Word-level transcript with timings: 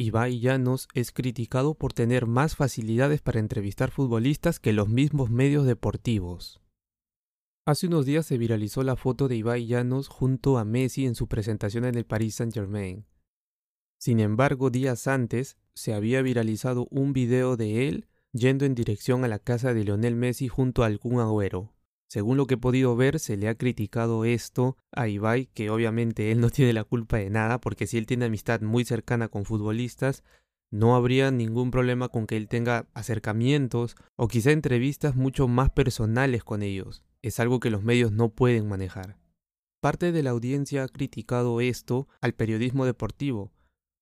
Ibai 0.00 0.40
Llanos 0.40 0.88
es 0.94 1.12
criticado 1.12 1.74
por 1.74 1.92
tener 1.92 2.24
más 2.24 2.56
facilidades 2.56 3.20
para 3.20 3.38
entrevistar 3.38 3.90
futbolistas 3.90 4.58
que 4.58 4.72
los 4.72 4.88
mismos 4.88 5.28
medios 5.28 5.66
deportivos. 5.66 6.62
Hace 7.66 7.88
unos 7.88 8.06
días 8.06 8.24
se 8.24 8.38
viralizó 8.38 8.82
la 8.82 8.96
foto 8.96 9.28
de 9.28 9.36
Ibai 9.36 9.66
Llanos 9.66 10.08
junto 10.08 10.56
a 10.56 10.64
Messi 10.64 11.04
en 11.04 11.14
su 11.14 11.28
presentación 11.28 11.84
en 11.84 11.96
el 11.96 12.06
Paris 12.06 12.36
Saint-Germain. 12.36 13.04
Sin 13.98 14.20
embargo, 14.20 14.70
días 14.70 15.06
antes 15.06 15.58
se 15.74 15.92
había 15.92 16.22
viralizado 16.22 16.88
un 16.90 17.12
video 17.12 17.58
de 17.58 17.86
él 17.86 18.08
yendo 18.32 18.64
en 18.64 18.74
dirección 18.74 19.22
a 19.24 19.28
la 19.28 19.38
casa 19.38 19.74
de 19.74 19.84
Lionel 19.84 20.16
Messi 20.16 20.48
junto 20.48 20.82
al 20.82 20.98
Kun 20.98 21.20
Agüero. 21.20 21.74
Según 22.10 22.36
lo 22.36 22.48
que 22.48 22.54
he 22.54 22.58
podido 22.58 22.96
ver, 22.96 23.20
se 23.20 23.36
le 23.36 23.48
ha 23.48 23.54
criticado 23.54 24.24
esto 24.24 24.76
a 24.90 25.06
Ibai, 25.06 25.46
que 25.46 25.70
obviamente 25.70 26.32
él 26.32 26.40
no 26.40 26.50
tiene 26.50 26.72
la 26.72 26.82
culpa 26.82 27.18
de 27.18 27.30
nada, 27.30 27.60
porque 27.60 27.86
si 27.86 27.98
él 27.98 28.06
tiene 28.06 28.24
amistad 28.24 28.62
muy 28.62 28.84
cercana 28.84 29.28
con 29.28 29.44
futbolistas, 29.44 30.24
no 30.72 30.96
habría 30.96 31.30
ningún 31.30 31.70
problema 31.70 32.08
con 32.08 32.26
que 32.26 32.36
él 32.36 32.48
tenga 32.48 32.88
acercamientos 32.94 33.94
o 34.16 34.26
quizá 34.26 34.50
entrevistas 34.50 35.14
mucho 35.14 35.46
más 35.46 35.70
personales 35.70 36.42
con 36.42 36.64
ellos. 36.64 37.04
Es 37.22 37.38
algo 37.38 37.60
que 37.60 37.70
los 37.70 37.84
medios 37.84 38.10
no 38.10 38.30
pueden 38.30 38.68
manejar. 38.68 39.16
Parte 39.80 40.10
de 40.10 40.24
la 40.24 40.30
audiencia 40.30 40.82
ha 40.82 40.88
criticado 40.88 41.60
esto 41.60 42.08
al 42.20 42.34
periodismo 42.34 42.86
deportivo, 42.86 43.52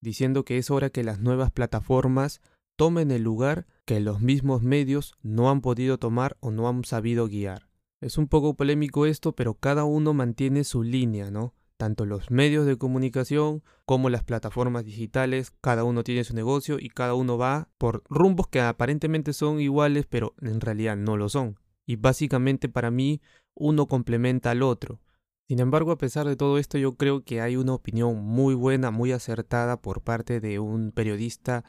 diciendo 0.01 0.47
que 0.47 0.57
es 0.57 0.71
hora 0.71 0.89
que 0.89 1.05
las 1.05 1.21
nuevas 1.21 1.51
plataformas 1.51 2.41
tomen 2.77 3.11
el 3.11 3.23
lugar 3.23 3.67
que 3.85 4.01
los 4.01 4.23
mismos 4.23 4.63
medios 4.63 5.15
no 5.23 5.51
han 5.51 5.61
podido 5.61 5.99
tomar 5.99 6.39
o 6.41 6.51
no 6.51 6.69
han 6.69 6.85
sabido 6.85 7.29
guiar. 7.29 7.68
Es 8.01 8.17
un 8.17 8.29
poco 8.29 8.55
polémico 8.55 9.07
esto, 9.07 9.33
pero 9.33 9.55
cada 9.55 9.85
uno 9.85 10.15
mantiene 10.15 10.63
su 10.65 10.83
línea, 10.83 11.31
¿no? 11.31 11.55
Tanto 11.77 12.07
los 12.07 12.31
medios 12.31 12.67
de 12.67 12.77
comunicación 12.77 13.63
como 13.87 14.11
las 14.11 14.25
plataformas 14.25 14.85
digitales, 14.85 15.53
cada 15.61 15.85
uno 15.85 16.05
tiene 16.05 16.25
su 16.25 16.35
negocio 16.35 16.79
y 16.81 16.89
cada 16.91 17.15
uno 17.15 17.39
va 17.39 17.69
por 17.79 18.03
rumbos 18.09 18.49
que 18.49 18.61
aparentemente 18.61 19.33
son 19.33 19.61
iguales, 19.61 20.07
pero 20.07 20.35
en 20.41 20.61
realidad 20.61 20.97
no 20.97 21.17
lo 21.17 21.29
son. 21.29 21.59
Y 21.87 21.97
básicamente 21.97 22.69
para 22.69 22.91
mí 22.91 23.21
uno 23.55 23.87
complementa 23.87 24.51
al 24.51 24.63
otro. 24.63 25.01
Sin 25.49 25.61
embargo, 25.61 25.93
a 25.93 25.99
pesar 25.99 26.27
de 26.27 26.37
todo 26.37 26.59
esto, 26.59 26.79
yo 26.79 26.97
creo 26.97 27.25
que 27.25 27.41
hay 27.41 27.57
una 27.57 27.75
opinión 27.75 28.23
muy 28.23 28.55
buena, 28.55 28.91
muy 28.91 29.13
acertada 29.13 29.81
por 29.81 30.03
parte 30.03 30.41
de 30.41 30.59
un 30.59 30.93
periodista, 30.93 31.65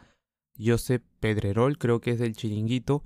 Josep 0.60 1.04
Pedrerol, 1.20 1.78
creo 1.78 2.02
que 2.02 2.12
es 2.12 2.20
del 2.20 2.36
Chiringuito. 2.36 3.04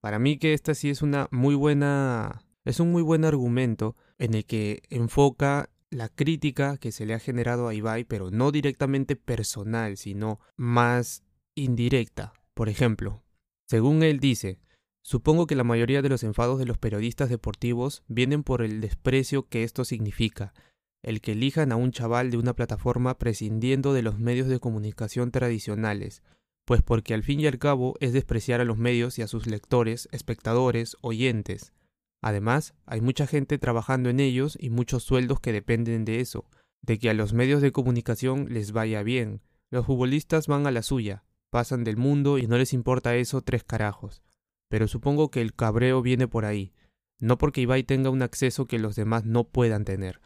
Para 0.00 0.18
mí 0.18 0.38
que 0.38 0.54
esta 0.54 0.74
sí 0.74 0.88
es 0.88 1.02
una 1.02 1.28
muy 1.30 1.54
buena 1.54 2.40
es 2.64 2.80
un 2.80 2.90
muy 2.92 3.02
buen 3.02 3.24
argumento 3.24 3.96
en 4.18 4.34
el 4.34 4.44
que 4.44 4.82
enfoca 4.90 5.70
la 5.90 6.08
crítica 6.08 6.76
que 6.76 6.92
se 6.92 7.06
le 7.06 7.14
ha 7.14 7.18
generado 7.18 7.68
a 7.68 7.74
Ibai, 7.74 8.04
pero 8.04 8.30
no 8.30 8.50
directamente 8.50 9.16
personal, 9.16 9.96
sino 9.96 10.40
más 10.56 11.22
indirecta. 11.54 12.32
Por 12.54 12.68
ejemplo, 12.68 13.22
según 13.66 14.02
él 14.02 14.18
dice, 14.18 14.58
supongo 15.02 15.46
que 15.46 15.56
la 15.56 15.64
mayoría 15.64 16.02
de 16.02 16.08
los 16.08 16.24
enfados 16.24 16.58
de 16.58 16.66
los 16.66 16.78
periodistas 16.78 17.28
deportivos 17.28 18.02
vienen 18.08 18.42
por 18.42 18.62
el 18.62 18.80
desprecio 18.80 19.48
que 19.48 19.62
esto 19.62 19.84
significa, 19.84 20.52
el 21.02 21.20
que 21.20 21.32
elijan 21.32 21.70
a 21.70 21.76
un 21.76 21.92
chaval 21.92 22.30
de 22.30 22.38
una 22.38 22.54
plataforma 22.54 23.18
prescindiendo 23.18 23.92
de 23.92 24.02
los 24.02 24.18
medios 24.18 24.48
de 24.48 24.58
comunicación 24.58 25.30
tradicionales, 25.30 26.22
pues 26.64 26.82
porque 26.82 27.14
al 27.14 27.22
fin 27.22 27.40
y 27.40 27.46
al 27.46 27.58
cabo 27.58 27.94
es 28.00 28.12
despreciar 28.12 28.60
a 28.60 28.64
los 28.64 28.78
medios 28.78 29.18
y 29.18 29.22
a 29.22 29.28
sus 29.28 29.46
lectores, 29.46 30.08
espectadores, 30.12 30.96
oyentes. 31.02 31.72
Además, 32.26 32.72
hay 32.86 33.02
mucha 33.02 33.26
gente 33.26 33.58
trabajando 33.58 34.08
en 34.08 34.18
ellos 34.18 34.56
y 34.58 34.70
muchos 34.70 35.02
sueldos 35.02 35.40
que 35.40 35.52
dependen 35.52 36.06
de 36.06 36.20
eso, 36.20 36.46
de 36.80 36.98
que 36.98 37.10
a 37.10 37.12
los 37.12 37.34
medios 37.34 37.60
de 37.60 37.70
comunicación 37.70 38.46
les 38.48 38.72
vaya 38.72 39.02
bien. 39.02 39.42
Los 39.70 39.84
futbolistas 39.84 40.46
van 40.46 40.66
a 40.66 40.70
la 40.70 40.80
suya, 40.80 41.24
pasan 41.50 41.84
del 41.84 41.98
mundo 41.98 42.38
y 42.38 42.46
no 42.46 42.56
les 42.56 42.72
importa 42.72 43.14
eso 43.14 43.42
tres 43.42 43.62
carajos. 43.62 44.22
Pero 44.70 44.88
supongo 44.88 45.30
que 45.30 45.42
el 45.42 45.54
cabreo 45.54 46.00
viene 46.00 46.26
por 46.26 46.46
ahí, 46.46 46.72
no 47.18 47.36
porque 47.36 47.60
Ibai 47.60 47.84
tenga 47.84 48.08
un 48.08 48.22
acceso 48.22 48.64
que 48.64 48.78
los 48.78 48.96
demás 48.96 49.26
no 49.26 49.44
puedan 49.44 49.84
tener, 49.84 50.22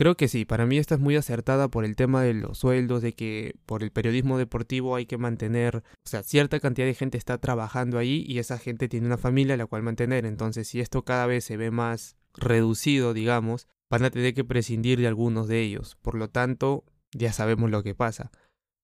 Creo 0.00 0.16
que 0.16 0.28
sí, 0.28 0.46
para 0.46 0.64
mí 0.64 0.78
esta 0.78 0.94
es 0.94 1.00
muy 1.02 1.14
acertada 1.16 1.68
por 1.68 1.84
el 1.84 1.94
tema 1.94 2.22
de 2.22 2.32
los 2.32 2.56
sueldos, 2.56 3.02
de 3.02 3.12
que 3.12 3.56
por 3.66 3.82
el 3.82 3.92
periodismo 3.92 4.38
deportivo 4.38 4.96
hay 4.96 5.04
que 5.04 5.18
mantener, 5.18 5.76
o 5.76 6.08
sea, 6.08 6.22
cierta 6.22 6.58
cantidad 6.58 6.86
de 6.86 6.94
gente 6.94 7.18
está 7.18 7.36
trabajando 7.36 7.98
ahí 7.98 8.24
y 8.26 8.38
esa 8.38 8.56
gente 8.56 8.88
tiene 8.88 9.06
una 9.08 9.18
familia 9.18 9.52
a 9.52 9.56
la 9.58 9.66
cual 9.66 9.82
mantener. 9.82 10.24
Entonces, 10.24 10.68
si 10.68 10.80
esto 10.80 11.04
cada 11.04 11.26
vez 11.26 11.44
se 11.44 11.58
ve 11.58 11.70
más 11.70 12.16
reducido, 12.32 13.12
digamos, 13.12 13.68
van 13.90 14.02
a 14.06 14.10
tener 14.10 14.32
que 14.32 14.42
prescindir 14.42 14.98
de 14.98 15.06
algunos 15.06 15.48
de 15.48 15.60
ellos. 15.60 15.98
Por 16.00 16.14
lo 16.14 16.30
tanto, 16.30 16.86
ya 17.12 17.34
sabemos 17.34 17.70
lo 17.70 17.82
que 17.82 17.94
pasa. 17.94 18.30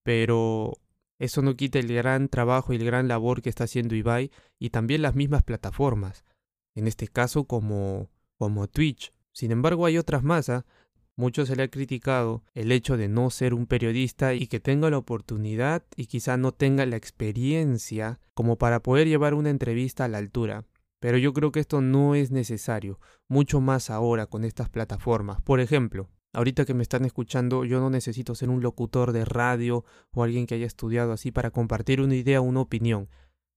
Pero 0.02 0.74
eso 1.18 1.40
no 1.40 1.56
quita 1.56 1.78
el 1.78 1.90
gran 1.94 2.28
trabajo 2.28 2.74
y 2.74 2.76
el 2.76 2.84
gran 2.84 3.08
labor 3.08 3.40
que 3.40 3.48
está 3.48 3.64
haciendo 3.64 3.94
Ibai 3.94 4.30
y 4.58 4.68
también 4.68 5.00
las 5.00 5.14
mismas 5.14 5.44
plataformas. 5.44 6.26
En 6.74 6.86
este 6.86 7.08
caso 7.08 7.44
como, 7.44 8.10
como 8.36 8.68
Twitch. 8.68 9.14
Sin 9.32 9.50
embargo, 9.50 9.86
hay 9.86 9.96
otras 9.96 10.22
más. 10.22 10.50
Mucho 11.18 11.46
se 11.46 11.56
le 11.56 11.62
ha 11.62 11.68
criticado 11.68 12.42
el 12.54 12.70
hecho 12.70 12.98
de 12.98 13.08
no 13.08 13.30
ser 13.30 13.54
un 13.54 13.66
periodista 13.66 14.34
y 14.34 14.48
que 14.48 14.60
tenga 14.60 14.90
la 14.90 14.98
oportunidad 14.98 15.82
y 15.96 16.06
quizá 16.06 16.36
no 16.36 16.52
tenga 16.52 16.84
la 16.84 16.96
experiencia 16.96 18.20
como 18.34 18.56
para 18.56 18.82
poder 18.82 19.08
llevar 19.08 19.32
una 19.32 19.48
entrevista 19.48 20.04
a 20.04 20.08
la 20.08 20.18
altura. 20.18 20.66
Pero 21.00 21.16
yo 21.16 21.32
creo 21.32 21.52
que 21.52 21.60
esto 21.60 21.80
no 21.80 22.14
es 22.14 22.30
necesario, 22.30 23.00
mucho 23.28 23.62
más 23.62 23.88
ahora 23.88 24.26
con 24.26 24.44
estas 24.44 24.68
plataformas. 24.68 25.40
Por 25.40 25.60
ejemplo, 25.60 26.10
ahorita 26.34 26.66
que 26.66 26.74
me 26.74 26.82
están 26.82 27.06
escuchando, 27.06 27.64
yo 27.64 27.80
no 27.80 27.88
necesito 27.88 28.34
ser 28.34 28.50
un 28.50 28.60
locutor 28.60 29.12
de 29.12 29.24
radio 29.24 29.86
o 30.12 30.22
alguien 30.22 30.46
que 30.46 30.56
haya 30.56 30.66
estudiado 30.66 31.12
así 31.12 31.32
para 31.32 31.50
compartir 31.50 32.02
una 32.02 32.14
idea 32.14 32.42
una 32.42 32.60
opinión. 32.60 33.08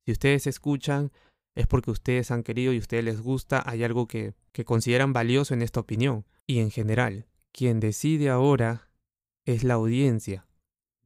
Si 0.06 0.14
ustedes 0.14 0.47
escuchan, 0.47 1.12
es 1.56 1.68
porque 1.68 1.91
ustedes 1.91 2.31
han 2.31 2.44
querido 2.44 2.72
y 2.72 2.78
a 2.78 2.80
ustedes 2.80 3.03
les 3.03 3.20
gusta, 3.20 3.62
hay 3.66 3.84
algo 3.84 4.08
que, 4.08 4.34
que 4.53 4.64
consideran 4.64 5.12
valioso 5.12 5.53
en 5.53 5.62
esta 5.62 5.81
opinión. 5.81 6.26
Y 6.47 6.59
en 6.59 6.72
general, 6.72 7.26
quien 7.52 7.80
decide 7.80 8.30
ahora 8.30 8.90
es 9.46 9.64
la 9.64 9.76
audiencia, 9.76 10.48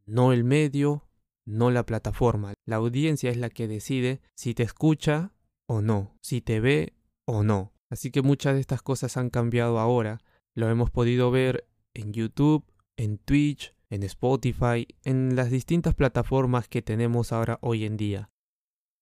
no 0.05 0.33
el 0.33 0.43
medio, 0.43 1.07
no 1.45 1.71
la 1.71 1.85
plataforma. 1.85 2.53
La 2.65 2.77
audiencia 2.77 3.29
es 3.29 3.37
la 3.37 3.49
que 3.49 3.67
decide 3.67 4.21
si 4.35 4.53
te 4.53 4.63
escucha 4.63 5.33
o 5.65 5.81
no, 5.81 6.17
si 6.21 6.41
te 6.41 6.59
ve 6.59 6.93
o 7.25 7.43
no. 7.43 7.73
Así 7.89 8.11
que 8.11 8.21
muchas 8.21 8.55
de 8.55 8.61
estas 8.61 8.81
cosas 8.81 9.17
han 9.17 9.29
cambiado 9.29 9.79
ahora. 9.79 10.19
Lo 10.55 10.69
hemos 10.69 10.91
podido 10.91 11.31
ver 11.31 11.67
en 11.93 12.11
YouTube, 12.11 12.65
en 12.97 13.17
Twitch, 13.17 13.73
en 13.89 14.03
Spotify, 14.03 14.87
en 15.03 15.35
las 15.35 15.51
distintas 15.51 15.93
plataformas 15.95 16.67
que 16.67 16.81
tenemos 16.81 17.31
ahora 17.31 17.59
hoy 17.61 17.85
en 17.85 17.97
día 17.97 18.32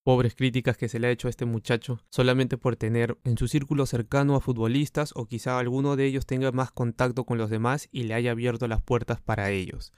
pobres 0.03 0.35
críticas 0.35 0.77
que 0.77 0.89
se 0.89 0.99
le 0.99 1.07
ha 1.07 1.11
hecho 1.11 1.27
a 1.27 1.29
este 1.29 1.45
muchacho 1.45 1.99
solamente 2.09 2.57
por 2.57 2.75
tener 2.75 3.17
en 3.23 3.37
su 3.37 3.47
círculo 3.47 3.85
cercano 3.85 4.35
a 4.35 4.41
futbolistas 4.41 5.11
o 5.15 5.25
quizá 5.25 5.59
alguno 5.59 5.95
de 5.95 6.05
ellos 6.05 6.25
tenga 6.25 6.51
más 6.51 6.71
contacto 6.71 7.25
con 7.25 7.37
los 7.37 7.49
demás 7.49 7.87
y 7.91 8.03
le 8.03 8.13
haya 8.13 8.31
abierto 8.31 8.67
las 8.67 8.81
puertas 8.81 9.21
para 9.21 9.51
ellos. 9.51 9.93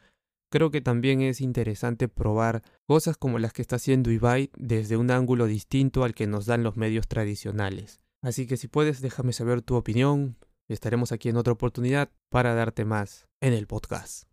Creo 0.52 0.70
que 0.70 0.82
también 0.82 1.22
es 1.22 1.42
interesante 1.42 2.08
probar 2.08 2.62
cosas 2.86 3.18
como 3.18 3.40
las 3.40 3.54
que 3.54 3.62
está 3.62 3.78
haciendo 3.78 4.12
Ibai 4.12 4.52
desde 4.56 4.98
un 4.98 5.10
ángulo 5.10 5.48
distinto 5.48 6.04
al 6.04 6.14
que 6.14 6.28
nos 6.28 6.46
dan 6.46 6.64
los 6.64 6.78
medios 6.78 7.08
tradicionales. 7.08 8.02
Así 8.22 8.46
que 8.46 8.58
si 8.58 8.68
puedes 8.68 9.02
déjame 9.02 9.34
saber 9.34 9.62
tu 9.62 9.76
opinión, 9.76 10.38
estaremos 10.68 11.12
aquí 11.12 11.30
en 11.30 11.38
otra 11.38 11.54
oportunidad 11.54 12.12
para 12.30 12.54
darte 12.54 12.86
más 12.86 13.28
en 13.42 13.54
el 13.54 13.68
podcast. 13.68 14.33